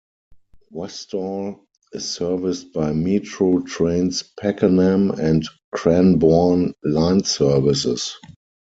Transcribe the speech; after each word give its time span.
Westall 0.71 1.63
is 1.93 2.09
serviced 2.09 2.73
by 2.73 2.91
Metro 2.91 3.59
Trains 3.59 4.23
Pakenham 4.23 5.11
and 5.11 5.45
Cranbourne 5.71 6.73
line 6.83 7.23
services. 7.23 8.17